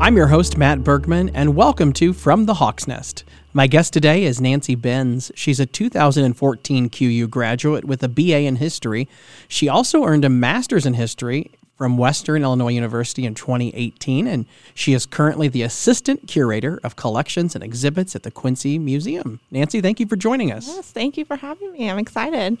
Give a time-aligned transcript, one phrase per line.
[0.00, 3.22] I'm your host, Matt Bergman, and welcome to From the Hawk's Nest.
[3.52, 5.30] My guest today is Nancy Benz.
[5.34, 9.10] She's a 2014 QU graduate with a BA in history.
[9.46, 14.94] She also earned a master's in history from Western Illinois University in 2018, and she
[14.94, 19.38] is currently the assistant curator of collections and exhibits at the Quincy Museum.
[19.50, 20.66] Nancy, thank you for joining us.
[20.66, 21.90] Yes, thank you for having me.
[21.90, 22.56] I'm excited.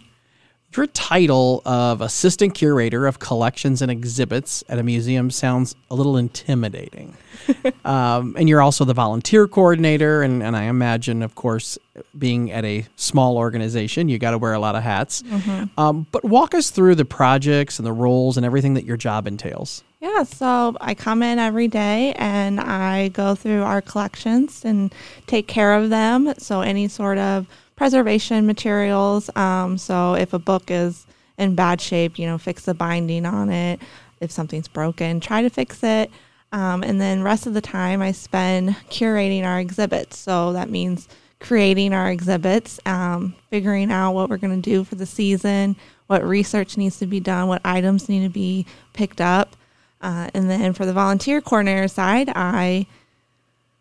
[0.76, 6.16] Your title of assistant curator of collections and exhibits at a museum sounds a little
[6.16, 7.16] intimidating.
[7.84, 11.76] um, and you're also the volunteer coordinator, and, and I imagine, of course,
[12.16, 15.22] being at a small organization, you got to wear a lot of hats.
[15.22, 15.80] Mm-hmm.
[15.80, 19.26] Um, but walk us through the projects and the roles and everything that your job
[19.26, 19.82] entails.
[19.98, 24.94] Yeah, so I come in every day and I go through our collections and
[25.26, 26.32] take care of them.
[26.38, 27.48] So any sort of
[27.80, 29.34] preservation materials.
[29.36, 31.06] Um, so if a book is
[31.38, 33.80] in bad shape, you know, fix the binding on it.
[34.20, 36.10] If something's broken, try to fix it.
[36.52, 40.18] Um, and then rest of the time I spend curating our exhibits.
[40.18, 44.96] So that means creating our exhibits, um, figuring out what we're going to do for
[44.96, 45.74] the season,
[46.06, 49.56] what research needs to be done, what items need to be picked up.
[50.02, 52.84] Uh, and then for the volunteer coordinator side, I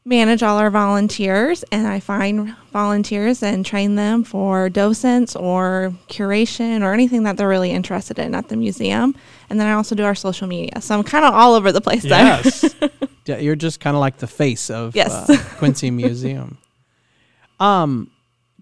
[0.09, 6.81] manage all our volunteers and I find volunteers and train them for docents or curation
[6.81, 9.15] or anything that they're really interested in at the museum.
[9.49, 10.81] And then I also do our social media.
[10.81, 12.75] So I'm kind of all over the place yes.
[13.25, 15.29] You're just kind of like the face of yes.
[15.29, 16.57] uh, Quincy Museum.
[17.61, 18.09] Um,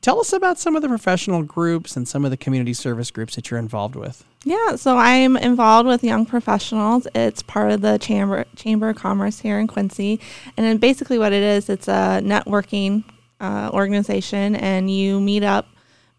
[0.08, 3.36] tell us about some of the professional groups and some of the community service groups
[3.36, 4.24] that you're involved with.
[4.46, 7.10] Yeah, so I'm involved with Young Professionals.
[7.14, 10.22] It's part of the Chamber Chamber of Commerce here in Quincy,
[10.56, 13.04] and basically what it is, it's a networking
[13.42, 15.68] uh, organization, and you meet up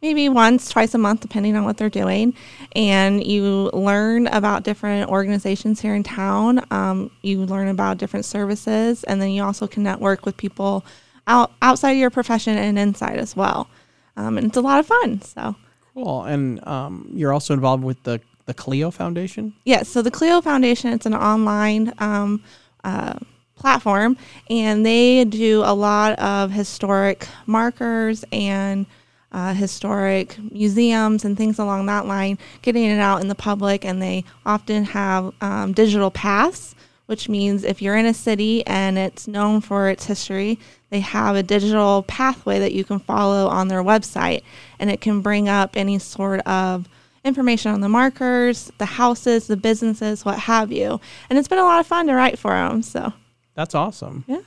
[0.02, 2.34] maybe once, twice a month, depending on what they're doing,
[2.72, 6.62] and you learn about different organizations here in town.
[6.70, 10.84] Um, you learn about different services, and then you also can network with people
[11.26, 13.70] out outside of your profession and inside as well.
[14.18, 15.22] Um, and it's a lot of fun.
[15.22, 15.54] So.
[15.94, 16.24] Cool.
[16.24, 19.54] And um, you're also involved with the, the Clio Foundation?
[19.64, 19.88] Yes.
[19.88, 22.42] So the Clio Foundation, it's an online um,
[22.82, 23.14] uh,
[23.54, 24.16] platform,
[24.50, 28.86] and they do a lot of historic markers and
[29.30, 33.84] uh, historic museums and things along that line, getting it out in the public.
[33.84, 36.74] And they often have um, digital paths,
[37.08, 40.58] which means if you're in a city and it's known for its history,
[40.90, 44.42] they have a digital pathway that you can follow on their website,
[44.78, 46.86] and it can bring up any sort of
[47.24, 51.00] information on the markers, the houses, the businesses, what have you.
[51.30, 52.82] And it's been a lot of fun to write for them.
[52.82, 53.10] So
[53.54, 54.26] that's awesome.
[54.28, 54.42] Yeah.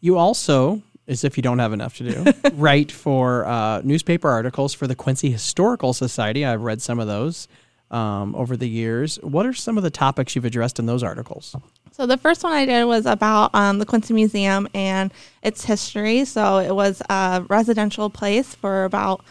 [0.00, 4.74] You also, as if you don't have enough to do, write for uh, newspaper articles
[4.74, 6.44] for the Quincy Historical Society.
[6.44, 7.48] I've read some of those
[7.92, 9.16] um, over the years.
[9.22, 11.54] What are some of the topics you've addressed in those articles?
[11.92, 16.24] So the first one I did was about um, the Quincy Museum and its history.
[16.24, 19.22] So it was a residential place for about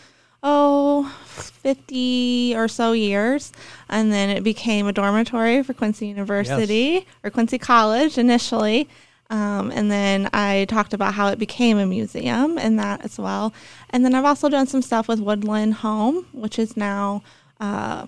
[0.43, 3.51] oh 50 or so years
[3.89, 7.03] and then it became a dormitory for quincy university yes.
[7.23, 8.89] or quincy college initially
[9.29, 13.53] um, and then i talked about how it became a museum and that as well
[13.91, 17.21] and then i've also done some stuff with woodland home which is now
[17.59, 18.07] uh,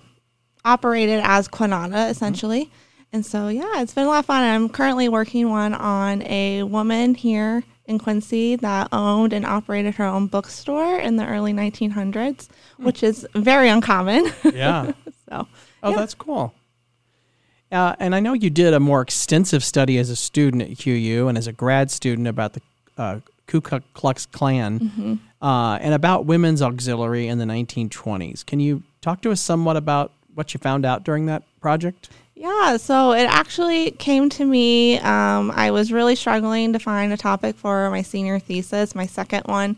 [0.64, 2.74] operated as quinana essentially mm-hmm.
[3.14, 4.42] And so, yeah, it's been a lot of fun.
[4.42, 10.04] I'm currently working one on a woman here in Quincy that owned and operated her
[10.04, 12.84] own bookstore in the early 1900s, hmm.
[12.84, 14.32] which is very uncommon.
[14.42, 14.94] Yeah.
[15.28, 15.46] so,
[15.84, 15.96] oh, yeah.
[15.96, 16.54] that's cool.
[17.70, 21.28] Uh, and I know you did a more extensive study as a student at QU
[21.28, 22.62] and as a grad student about the
[22.98, 25.14] uh, Ku Klux Klan mm-hmm.
[25.40, 28.44] uh, and about women's auxiliary in the 1920s.
[28.44, 32.10] Can you talk to us somewhat about what you found out during that project?
[32.36, 34.98] Yeah, so it actually came to me.
[34.98, 39.44] Um, I was really struggling to find a topic for my senior thesis, my second
[39.44, 39.76] one.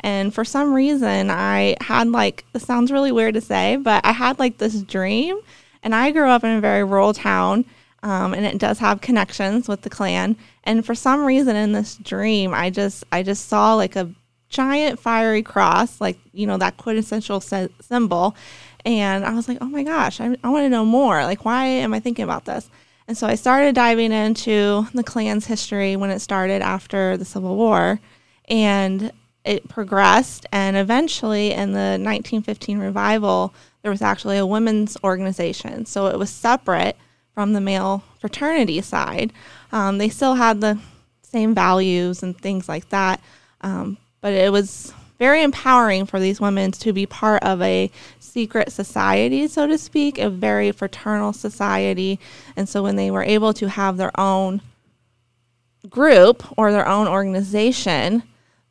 [0.00, 4.12] And for some reason, I had like, this sounds really weird to say, but I
[4.12, 5.38] had like this dream.
[5.82, 7.64] And I grew up in a very rural town,
[8.02, 10.36] um, and it does have connections with the Klan.
[10.64, 14.12] And for some reason, in this dream, I just, I just saw like a
[14.48, 18.34] giant fiery cross, like, you know, that quintessential se- symbol
[18.88, 21.22] and I was like, oh my gosh, I, I want to know more.
[21.22, 22.70] Like, why am I thinking about this?
[23.06, 27.54] And so I started diving into the Klan's history when it started after the Civil
[27.54, 28.00] War.
[28.46, 29.12] And
[29.44, 30.46] it progressed.
[30.52, 33.52] And eventually, in the 1915 revival,
[33.82, 35.84] there was actually a women's organization.
[35.84, 36.96] So it was separate
[37.34, 39.34] from the male fraternity side.
[39.70, 40.78] Um, they still had the
[41.20, 43.20] same values and things like that.
[43.60, 48.70] Um, but it was very empowering for these women to be part of a secret
[48.72, 52.20] society, so to speak, a very fraternal society.
[52.56, 54.62] And so when they were able to have their own
[55.88, 58.22] group or their own organization,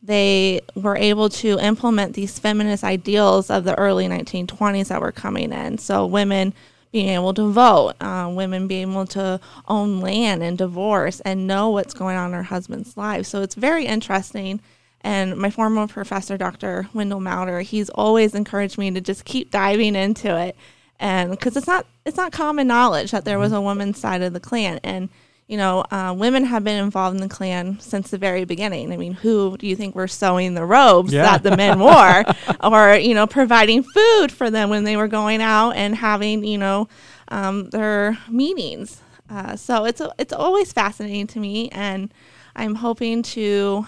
[0.01, 5.51] they were able to implement these feminist ideals of the early 1920s that were coming
[5.51, 5.77] in.
[5.77, 6.53] So women
[6.91, 11.69] being able to vote, uh, women being able to own land and divorce and know
[11.69, 13.27] what's going on in their husband's lives.
[13.27, 14.61] So it's very interesting.
[15.01, 16.89] And my former professor, Dr.
[16.93, 20.55] Wendell Mauter, he's always encouraged me to just keep diving into it,
[20.99, 24.33] and because it's not it's not common knowledge that there was a woman's side of
[24.33, 25.09] the Klan, and
[25.47, 28.91] you know, uh, women have been involved in the Klan since the very beginning.
[28.91, 31.21] I mean, who do you think were sewing the robes Yeah.
[31.23, 32.25] that the men wore,
[32.61, 36.57] or you know, providing food for them when they were going out and having you
[36.57, 36.89] know
[37.29, 39.01] um, their meetings?
[39.29, 42.11] Uh, so it's it's always fascinating to me, and
[42.55, 43.85] I'm hoping to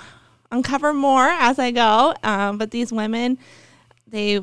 [0.51, 2.13] uncover more as I go.
[2.24, 3.38] Um, but these women,
[4.07, 4.42] they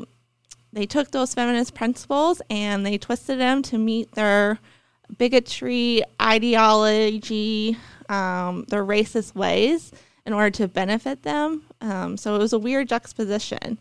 [0.72, 4.58] they took those feminist principles and they twisted them to meet their
[5.16, 9.92] bigotry ideology, um, their racist ways
[10.26, 11.62] in order to benefit them.
[11.80, 13.78] Um, so it was a weird juxtaposition,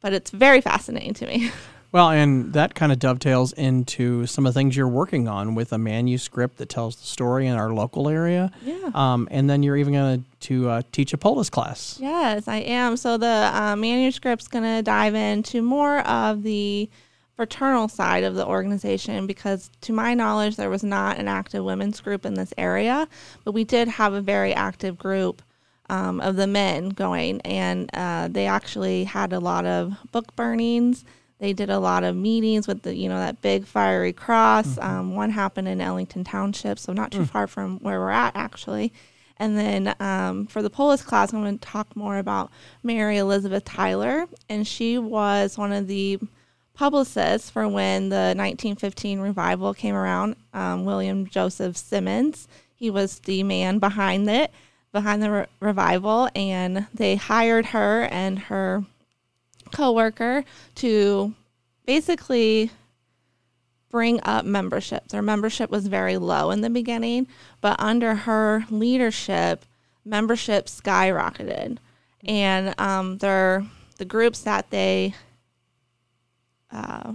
[0.00, 1.50] but it's very fascinating to me.
[1.90, 5.72] Well, and that kind of dovetails into some of the things you're working on with
[5.72, 8.50] a manuscript that tells the story in our local area.
[8.62, 8.90] Yeah.
[8.94, 11.98] Um, and then you're even going to uh, teach a polis class.
[12.00, 12.98] Yes, I am.
[12.98, 16.90] So the uh, manuscript's going to dive into more of the
[17.36, 22.00] fraternal side of the organization because, to my knowledge, there was not an active women's
[22.00, 23.08] group in this area,
[23.44, 25.40] but we did have a very active group
[25.88, 31.04] um, of the men going, and uh, they actually had a lot of book burnings.
[31.38, 34.76] They did a lot of meetings with the, you know, that big fiery cross.
[34.78, 38.92] Um, one happened in Ellington Township, so not too far from where we're at, actually.
[39.38, 42.50] And then um, for the Polis class, I'm going to talk more about
[42.82, 44.26] Mary Elizabeth Tyler.
[44.48, 46.18] And she was one of the
[46.74, 50.36] publicists for when the 1915 revival came around.
[50.52, 54.50] Um, William Joseph Simmons, he was the man behind it,
[54.92, 56.28] behind the re- revival.
[56.34, 58.84] And they hired her and her
[59.68, 60.44] coworker
[60.76, 61.34] to
[61.86, 62.70] basically
[63.90, 65.12] bring up memberships.
[65.12, 67.26] Their membership was very low in the beginning,
[67.60, 69.64] but under her leadership,
[70.04, 71.78] membership skyrocketed,
[72.24, 73.64] and um, their
[73.98, 75.14] the groups that they,
[76.70, 77.12] uh,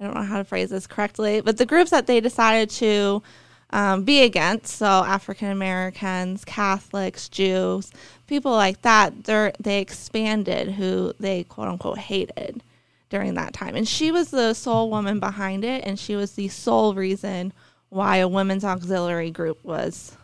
[0.00, 3.22] I don't know how to phrase this correctly, but the groups that they decided to
[3.70, 7.90] um, be against, so African Americans, Catholics, Jews,
[8.26, 12.62] people like that, they they expanded who they quote unquote hated
[13.10, 13.74] during that time.
[13.76, 17.52] And she was the sole woman behind it, and she was the sole reason
[17.88, 20.16] why a women's auxiliary group was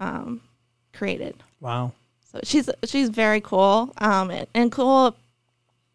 [0.00, 0.40] um,
[0.92, 1.34] created.
[1.60, 1.92] Wow.
[2.32, 5.16] So she's she's very cool, um, and, and cool.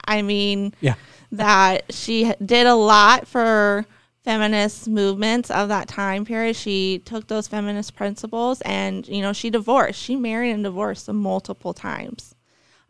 [0.05, 0.95] I mean, Yeah.
[1.31, 3.85] that she did a lot for
[4.23, 6.55] feminist movements of that time period.
[6.55, 9.99] She took those feminist principles and, you know, she divorced.
[9.99, 12.35] She married and divorced multiple times.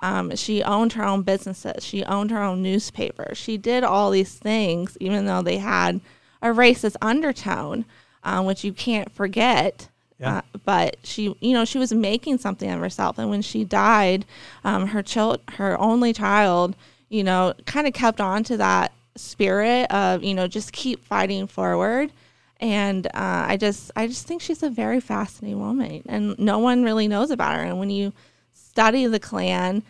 [0.01, 1.86] Um, she owned her own businesses.
[1.86, 3.33] She owned her own newspaper.
[3.36, 6.01] She did all these things, even though they had
[6.42, 7.86] a racist undertone,
[8.24, 9.88] um, which you can't forget.
[10.19, 10.38] Yeah.
[10.38, 13.18] Uh, but she, you know, she was making something of herself.
[13.18, 14.25] And when she died,
[14.63, 16.75] um, her child, her only child,
[17.10, 21.47] you know, kind of kept on to that spirit of, you know, just keep fighting
[21.47, 22.11] forward.
[22.59, 26.83] And uh, I just, I just think she's a very fascinating woman, and no one
[26.83, 27.63] really knows about her.
[27.63, 28.13] And when you
[28.54, 29.81] study the Klan,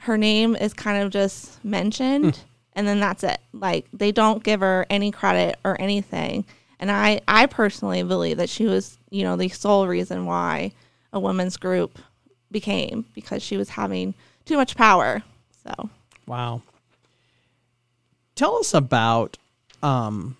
[0.00, 2.24] her name is kind of just mentioned,
[2.72, 3.40] and then that's it.
[3.52, 6.44] Like they don't give her any credit or anything.
[6.80, 10.72] And I, I personally believe that she was, you know, the sole reason why
[11.12, 11.98] a women's group
[12.50, 14.14] became because she was having
[14.44, 15.22] too much power.
[15.62, 15.90] So
[16.26, 16.60] Wow.
[18.36, 19.38] Tell us about,
[19.82, 20.36] um,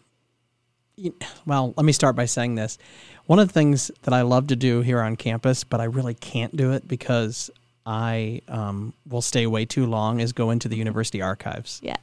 [1.46, 2.78] well, let me start by saying this.
[3.24, 6.14] One of the things that I love to do here on campus, but I really
[6.14, 7.50] can't do it because
[7.86, 11.96] I um, will stay way too long, is go into the university archives yes,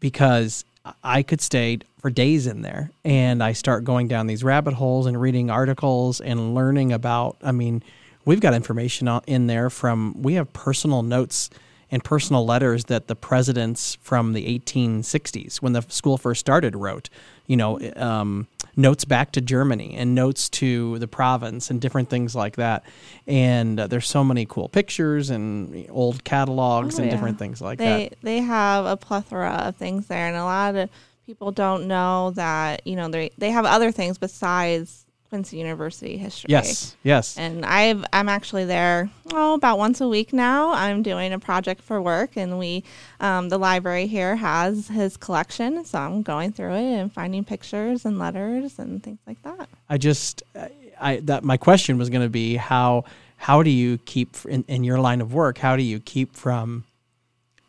[0.00, 0.64] because
[1.04, 5.06] I could stay for days in there and I start going down these rabbit holes
[5.06, 7.36] and reading articles and learning about.
[7.42, 7.82] I mean,
[8.24, 11.48] we've got information on- in there from, we have personal notes
[11.92, 17.08] and personal letters that the presidents from the 1860s, when the school first started, wrote.
[17.46, 18.46] You know, um,
[18.76, 22.82] notes back to Germany and notes to the province and different things like that.
[23.26, 27.14] And uh, there's so many cool pictures and old catalogs Oh, and yeah.
[27.16, 28.18] different things like they that.
[28.22, 30.88] they have a plethora of things there, and a lot of
[31.26, 36.48] people don't know that you know they they have other things besides Quincy University history.
[36.50, 37.38] Yes, yes.
[37.38, 40.74] And I've I'm actually there oh about once a week now.
[40.74, 42.84] I'm doing a project for work, and we
[43.18, 48.04] um, the library here has his collection, so I'm going through it and finding pictures
[48.04, 49.70] and letters and things like that.
[49.88, 50.70] I just, I,
[51.00, 53.04] I that my question was going to be how
[53.38, 55.56] how do you keep in, in your line of work?
[55.56, 56.84] How do you keep from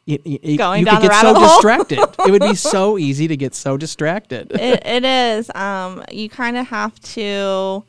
[0.06, 1.48] you, you, Going you down could the get so hole.
[1.48, 2.00] distracted.
[2.28, 4.52] it would be so easy to get so distracted.
[4.52, 5.50] it, it is.
[5.56, 7.84] Um, you kind of have to.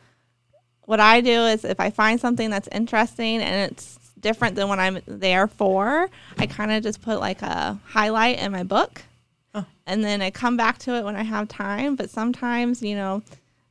[0.86, 4.78] What I do is if I find something that's interesting and it's different than what
[4.78, 9.02] I'm there for, I kind of just put like a highlight in my book,
[9.86, 11.96] and then I come back to it when I have time.
[11.96, 13.22] But sometimes, you know,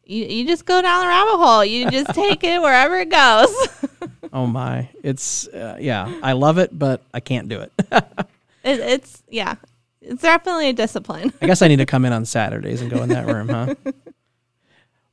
[0.05, 1.63] you, you just go down the rabbit hole.
[1.65, 3.67] You just take it wherever it goes.
[4.33, 7.71] oh my, it's uh, yeah, I love it, but I can't do it.
[8.63, 9.55] It, it's yeah,
[10.01, 11.33] it's definitely a discipline.
[11.41, 13.75] I guess I need to come in on Saturdays and go in that room, huh?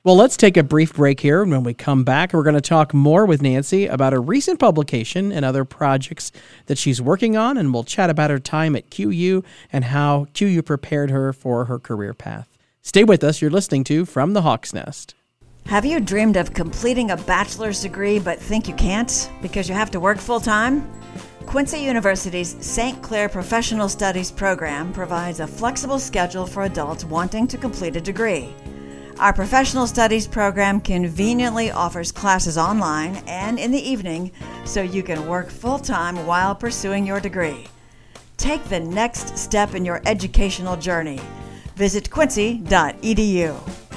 [0.02, 1.42] Well, let's take a brief break here.
[1.42, 4.58] And when we come back, we're going to talk more with Nancy about a recent
[4.58, 6.32] publication and other projects
[6.66, 7.58] that she's working on.
[7.58, 11.78] And we'll chat about her time at QU and how QU prepared her for her
[11.78, 12.48] career path.
[12.80, 13.42] Stay with us.
[13.42, 15.14] You're listening to From the Hawk's Nest.
[15.66, 19.90] Have you dreamed of completing a bachelor's degree but think you can't because you have
[19.90, 20.90] to work full time?
[21.46, 23.02] Quincy University's St.
[23.02, 28.54] Clair Professional Studies program provides a flexible schedule for adults wanting to complete a degree.
[29.18, 34.32] Our professional studies program conveniently offers classes online and in the evening
[34.64, 37.66] so you can work full time while pursuing your degree.
[38.36, 41.20] Take the next step in your educational journey.
[41.76, 43.89] Visit quincy.edu.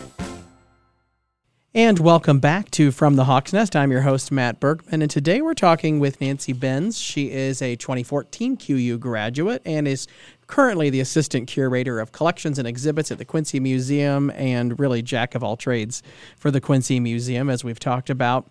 [1.75, 3.75] And welcome back to From the Hawk's Nest.
[3.75, 6.99] I'm your host, Matt Bergman, and today we're talking with Nancy Benz.
[6.99, 10.05] She is a 2014 QU graduate and is
[10.45, 15.33] currently the assistant curator of collections and exhibits at the Quincy Museum and really jack
[15.33, 16.03] of all trades
[16.37, 18.47] for the Quincy Museum, as we've talked about.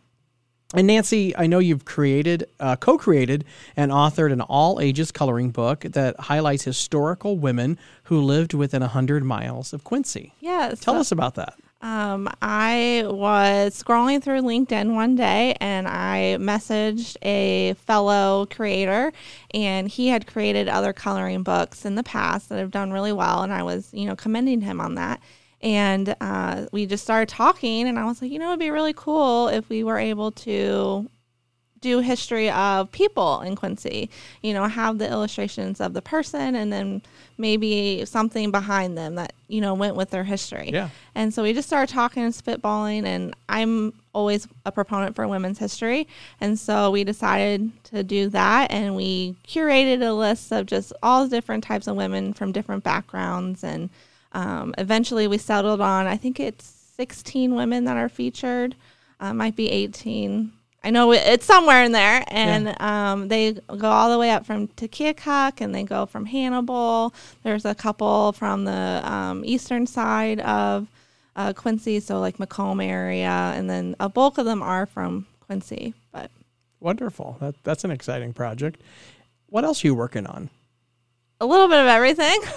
[0.75, 3.45] And Nancy, I know you've created, uh, co created,
[3.77, 9.23] and authored an all ages coloring book that highlights historical women who lived within 100
[9.23, 10.33] miles of Quincy.
[10.41, 10.81] Yes.
[10.81, 11.55] Tell us about that.
[11.83, 19.13] Um, I was scrolling through LinkedIn one day and I messaged a fellow creator,
[19.53, 23.43] and he had created other coloring books in the past that have done really well,
[23.43, 25.21] and I was, you know, commending him on that.
[25.61, 28.95] And uh, we just started talking, and I was like, you know, it'd be really
[28.95, 31.11] cool if we were able to
[31.83, 34.09] do history of people in Quincy.
[34.41, 37.03] You know, have the illustrations of the person and then
[37.37, 40.71] maybe something behind them that, you know, went with their history.
[40.73, 40.89] Yeah.
[41.15, 45.59] And so we just started talking and spitballing and I'm always a proponent for women's
[45.59, 46.09] history.
[46.41, 51.25] And so we decided to do that and we curated a list of just all
[51.25, 53.91] the different types of women from different backgrounds and
[54.33, 56.65] um, eventually we settled on I think it's
[56.97, 58.77] 16 women that are featured.
[59.21, 60.53] Uh, might be 18
[60.85, 64.67] I know it's somewhere in there, and um, they go all the way up from
[64.69, 67.15] Keokuk, and they go from Hannibal.
[67.45, 70.89] There's a couple from the um, eastern side of
[71.37, 75.95] uh, Quincy, so like Macomb area, and then a bulk of them are from Quincy.
[76.11, 76.31] But
[76.81, 77.37] Wonderful.
[77.41, 78.81] That, that's an exciting project.
[79.47, 80.51] What else are you working on?
[81.43, 82.41] A little bit of everything.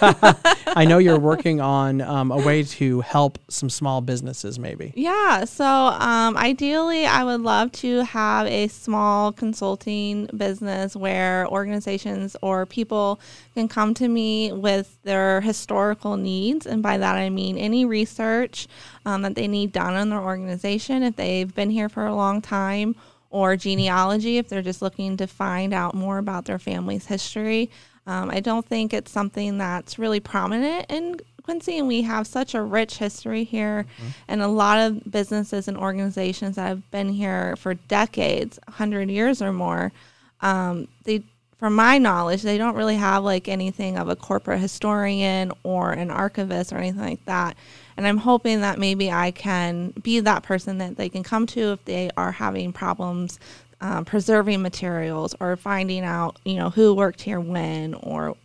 [0.76, 4.92] I know you're working on um, a way to help some small businesses, maybe.
[4.94, 5.44] Yeah.
[5.44, 12.64] So um, ideally, I would love to have a small consulting business where organizations or
[12.64, 13.18] people
[13.54, 16.64] can come to me with their historical needs.
[16.64, 18.68] And by that, I mean any research
[19.04, 22.40] um, that they need done on their organization if they've been here for a long
[22.40, 22.94] time,
[23.30, 27.68] or genealogy if they're just looking to find out more about their family's history.
[28.06, 32.54] Um, I don't think it's something that's really prominent in Quincy, and we have such
[32.54, 33.86] a rich history here,
[34.28, 39.40] and a lot of businesses and organizations that have been here for decades, 100 years
[39.40, 39.92] or more.
[40.40, 41.22] Um, they,
[41.56, 46.10] from my knowledge, they don't really have like anything of a corporate historian or an
[46.10, 47.56] archivist or anything like that.
[47.96, 51.72] And I'm hoping that maybe I can be that person that they can come to
[51.72, 53.38] if they are having problems
[53.80, 58.36] um, preserving materials or finding out, you know, who worked here when or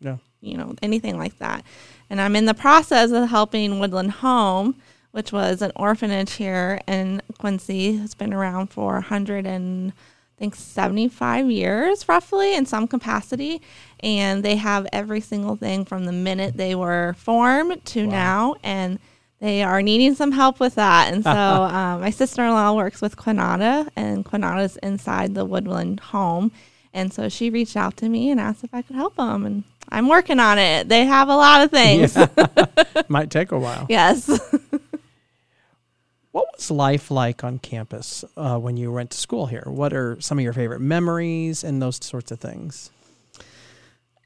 [0.00, 0.16] Yeah.
[0.40, 1.64] you know, anything like that.
[2.10, 4.76] And I'm in the process of helping Woodland Home,
[5.12, 7.96] which was an orphanage here in Quincy.
[7.96, 13.60] It's been around for 100 and I think 75 years roughly in some capacity.
[14.00, 18.54] And they have every single thing from the minute they were formed to now.
[18.62, 18.98] And
[19.40, 21.12] they are needing some help with that.
[21.12, 26.00] And so um, my sister in law works with Quanada, and Quanada's inside the Woodland
[26.00, 26.52] home.
[26.92, 29.46] And so she reached out to me and asked if I could help them.
[29.46, 30.88] And I'm working on it.
[30.88, 32.16] They have a lot of things.
[33.08, 33.86] Might take a while.
[33.88, 34.28] yes.
[36.32, 39.64] What was life like on campus uh, when you went to school here?
[39.66, 42.90] What are some of your favorite memories and those sorts of things?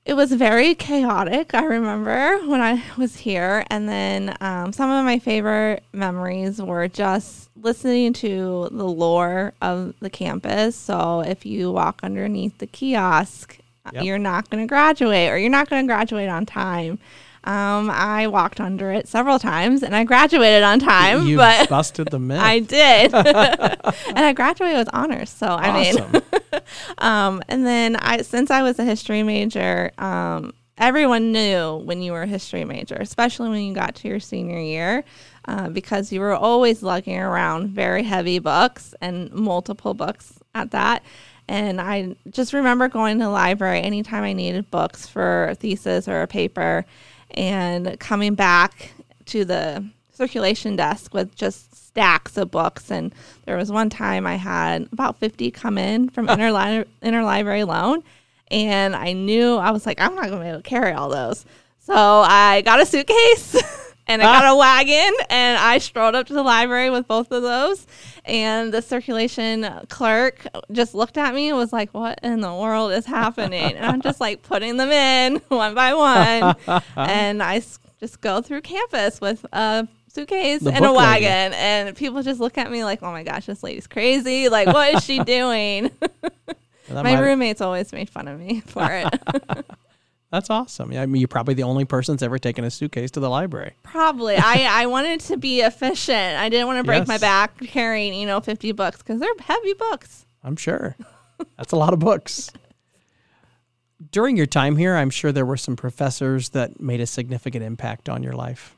[0.04, 1.54] It was very chaotic.
[1.54, 6.88] I remember when I was here, and then um, some of my favorite memories were
[6.88, 10.74] just listening to the lore of the campus.
[10.74, 13.58] So if you walk underneath the kiosk,
[13.92, 14.04] Yep.
[14.04, 17.00] you're not going to graduate, or you're not going to graduate on time.
[17.44, 21.26] Um, I walked under it several times, and I graduated on time.
[21.26, 22.40] you but busted the myth.
[22.40, 25.30] I did, and I graduated with honors.
[25.30, 26.22] So I mean,
[26.98, 32.12] um, and then I, since I was a history major, um, everyone knew when you
[32.12, 35.04] were a history major, especially when you got to your senior year,
[35.48, 41.02] uh, because you were always lugging around very heavy books and multiple books at that.
[41.48, 46.06] And I just remember going to the library anytime I needed books for a thesis
[46.06, 46.86] or a paper,
[47.32, 48.92] and coming back
[49.26, 52.90] to the circulation desk with just stacks of books.
[52.90, 58.02] And there was one time I had about 50 come in from interli- interlibrary loan.
[58.50, 61.08] And I knew I was like, I'm not going to be able to carry all
[61.08, 61.44] those.
[61.80, 63.56] So I got a suitcase
[64.12, 64.56] and I got a ah.
[64.56, 67.86] wagon and I strolled up to the library with both of those.
[68.24, 72.92] And the circulation clerk just looked at me and was like, What in the world
[72.92, 73.74] is happening?
[73.74, 76.56] And I'm just like putting them in one by one.
[76.96, 81.24] and I s- just go through campus with a suitcase The and a book lady.
[81.24, 81.52] wagon.
[81.54, 84.48] And people just look at me like, Oh my gosh, this lady's crazy.
[84.48, 85.90] Like, what is she doing?
[86.90, 89.64] My roommates always made fun of me for it.
[90.32, 90.94] That's awesome.
[90.94, 93.74] I mean, you're probably the only person that's ever taken a suitcase to the library.
[93.82, 94.36] Probably.
[94.36, 96.38] I, I wanted to be efficient.
[96.38, 99.74] I didn't want to break my back carrying, you know, 50 books because they're heavy
[99.74, 100.24] books.
[100.42, 100.96] I'm sure.
[101.58, 102.50] That's a lot of books.
[104.10, 108.08] During your time here, I'm sure there were some professors that made a significant impact
[108.08, 108.74] on your life.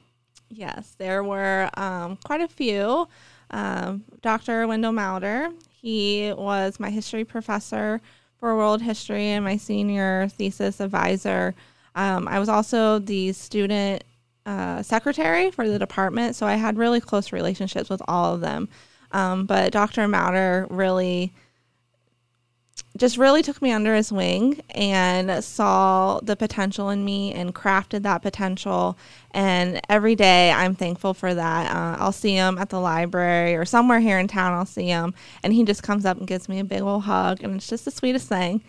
[0.50, 3.06] Yes, there were um, quite a few.
[3.50, 4.66] Um, Dr.
[4.66, 8.00] Wendell Mauter, he was my history professor
[8.38, 11.55] for world history and my senior thesis advisor.
[11.95, 14.05] Um, I was also the student
[14.47, 18.68] uh, secretary for the department, so I had really close relationships with all of them.
[19.12, 20.09] Um, but Dr.
[20.09, 21.33] Mauter really
[22.96, 28.02] just really took me under his wing and saw the potential in me and crafted
[28.02, 28.96] that potential.
[29.33, 31.74] And every day I'm thankful for that.
[31.74, 35.12] Uh, I'll see him at the library or somewhere here in town, I'll see him.
[35.42, 37.42] And he just comes up and gives me a big old hug.
[37.42, 38.62] And it's just the sweetest thing.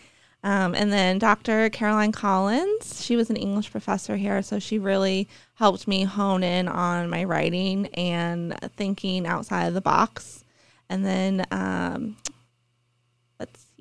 [0.44, 1.70] Um, and then Dr.
[1.70, 6.68] Caroline Collins, she was an English professor here, so she really helped me hone in
[6.68, 10.46] on my writing and thinking outside of the box.
[10.88, 12.18] And then um,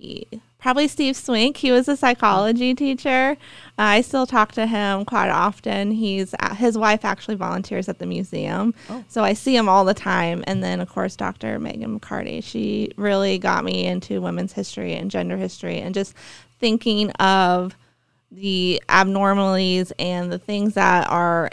[0.04, 0.26] see,
[0.58, 1.56] probably Steve Swink.
[1.56, 3.36] He was a psychology teacher.
[3.78, 5.90] Uh, I still talk to him quite often.
[5.90, 8.74] He's uh, his wife actually volunteers at the museum,
[9.08, 10.44] so I see him all the time.
[10.46, 11.58] And then of course Dr.
[11.58, 12.42] Megan McCarty.
[12.42, 16.14] She really got me into women's history and gender history, and just
[16.60, 17.76] thinking of
[18.30, 21.50] the abnormalities and the things that are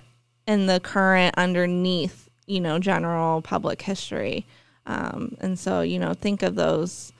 [0.47, 4.45] in the current underneath, you know, general public history.
[4.87, 7.13] Um, and so, you know, think of those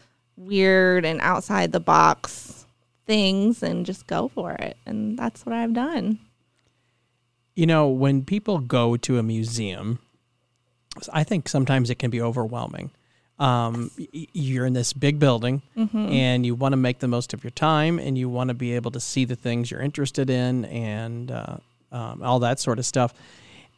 [0.45, 2.65] weird and outside the box
[3.05, 4.77] things and just go for it.
[4.85, 6.19] And that's what I've done.
[7.55, 9.99] You know, when people go to a museum,
[11.11, 12.91] I think sometimes it can be overwhelming.
[13.39, 15.63] Um, you're in this big building
[16.11, 18.75] and you want to make the most of your time and you want to be
[18.75, 21.57] able to see the things you're interested in and uh,
[21.91, 23.15] um, all that sort of stuff.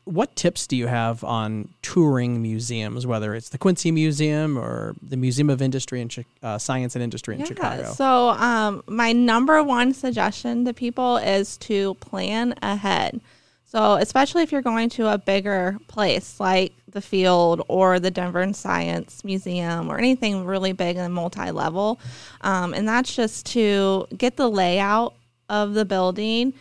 [0.06, 5.16] What tips do you have on touring museums, whether it's the Quincy Museum or the
[5.18, 7.92] Museum of Industry and uh, Science and Industry in Chicago?
[7.94, 13.22] So, um, my number one suggestion to people is to plan ahead.
[13.66, 18.54] So, especially if you're going to a bigger place like the field or the Denver
[18.54, 22.00] Science Museum or anything really big and multi level.
[22.42, 25.16] Um, and that's just to get the layout
[25.50, 26.54] of the building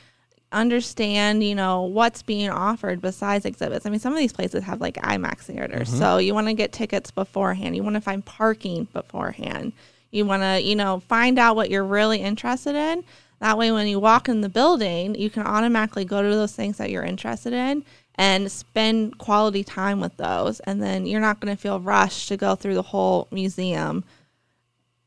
[0.53, 3.87] understand, you know, what's being offered besides exhibits.
[3.87, 5.89] I mean, some of these places have like IMAX theaters.
[5.89, 5.99] Mm-hmm.
[5.99, 7.75] So you want to get tickets beforehand.
[7.77, 9.73] You want to find parking beforehand.
[10.11, 13.05] You want to, you know, find out what you're really interested in.
[13.41, 16.79] That way, when you walk in the building, you can automatically go to those things
[16.79, 17.85] that you're interested in
[18.15, 20.61] and spend quality time with those.
[20.61, 24.05] And then you're not going to feel rushed to go through the whole museum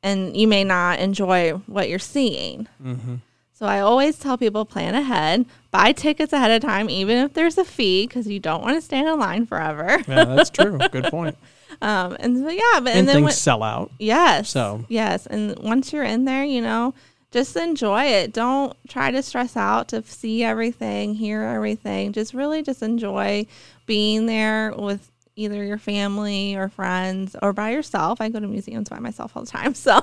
[0.06, 2.68] and you may not enjoy what you're seeing.
[2.82, 3.16] Mm-hmm.
[3.58, 7.58] So I always tell people plan ahead, buy tickets ahead of time, even if there's
[7.58, 9.98] a fee, because you don't want to stand in line forever.
[10.10, 10.78] yeah, that's true.
[10.92, 11.38] Good point.
[11.82, 13.92] Um, and so yeah, but And, and, then things when, sell out.
[14.00, 16.94] yes, So- yes, and once you're in there, you know,
[17.32, 18.32] just enjoy it.
[18.32, 22.14] Don't try to stress out to see everything, hear everything.
[22.14, 23.46] Just really just enjoy
[23.88, 28.22] being there with either your family or friends or by yourself.
[28.22, 29.74] I go to museums by myself all the time.
[29.86, 30.02] So,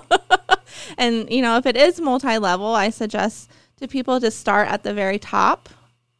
[0.99, 4.83] and you know, if it is multi level, I suggest to people to start at
[4.83, 5.69] the very top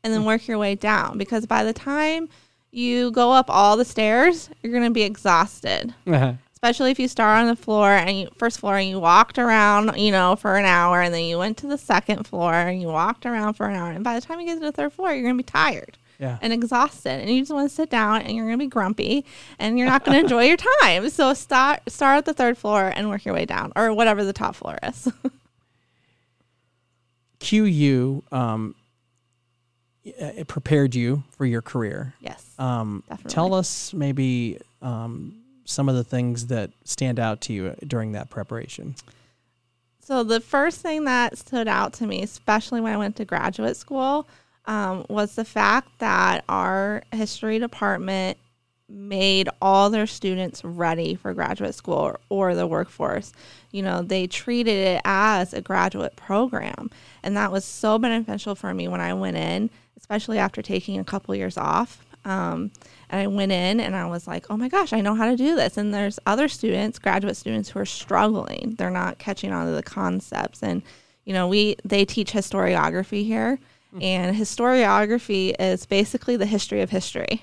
[0.05, 2.29] and then work your way down because by the time
[2.71, 5.95] you go up all the stairs, you're going to be exhausted.
[6.07, 6.35] Uh-huh.
[6.55, 9.97] Especially if you start on the floor and you, first floor and you walked around,
[9.97, 12.87] you know, for an hour and then you went to the second floor and you
[12.87, 13.91] walked around for an hour.
[13.91, 15.99] And by the time you get to the third floor, you're going to be tired
[16.23, 16.39] Yeah.
[16.41, 19.27] and exhausted and you just want to sit down and you're going to be grumpy
[19.59, 21.11] and you're not going to enjoy your time.
[21.11, 24.33] So start start at the third floor and work your way down or whatever the
[24.33, 25.11] top floor is.
[27.41, 28.77] QU um,
[30.05, 32.15] it prepared you for your career.
[32.21, 32.55] yes.
[32.59, 33.35] Um, Definitely.
[33.35, 38.31] tell us maybe um, some of the things that stand out to you during that
[38.31, 38.95] preparation.
[40.01, 43.77] So the first thing that stood out to me, especially when I went to graduate
[43.77, 44.27] school,
[44.67, 48.39] um, was the fact that our history department
[48.89, 53.33] made all their students ready for graduate school or, or the workforce.
[53.71, 56.91] You know, they treated it as a graduate program,
[57.23, 61.05] and that was so beneficial for me when I went in, especially after taking a
[61.05, 62.05] couple years off.
[62.25, 62.71] Um,
[63.11, 65.37] and I went in and I was like, oh my gosh, I know how to
[65.37, 65.77] do this.
[65.77, 68.77] And there's other students, graduate students, who are struggling.
[68.79, 70.63] They're not catching on to the concepts.
[70.63, 70.83] And,
[71.25, 73.59] you know, we they teach historiography here.
[74.01, 77.43] And historiography is basically the history of history.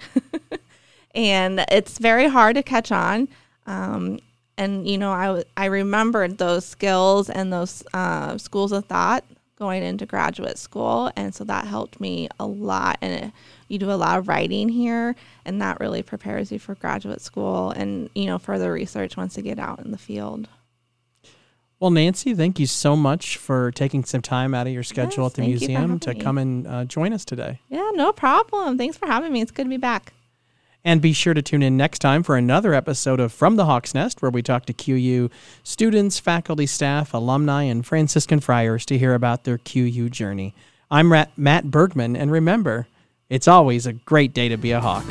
[1.16, 3.28] and it's very hard to catch on.
[3.68, 4.20] Um,
[4.58, 9.24] and you know, I I remembered those skills and those uh, schools of thought
[9.58, 12.98] going into graduate school, and so that helped me a lot.
[13.02, 13.34] And it,
[13.68, 17.72] you do a lot of writing here, and that really prepares you for graduate school
[17.72, 20.48] and you know further research once you get out in the field.
[21.80, 25.32] Well, Nancy, thank you so much for taking some time out of your schedule Yes,
[25.32, 26.20] at the thank you for museum to me.
[26.20, 27.62] come and uh, join us today.
[27.70, 28.78] Yeah, no problem.
[28.78, 29.42] Thanks for having me.
[29.42, 30.12] It's good to be back.
[30.84, 33.94] And be sure to tune in next time for another episode of From the Hawk's
[33.94, 35.30] Nest, where we talk to QU
[35.64, 40.54] students, faculty, staff, alumni, and Franciscan friars to hear about their QU journey.
[40.92, 42.88] I'm Matt Bergman, and remember,
[43.30, 45.06] it's always a great day to be a hawk.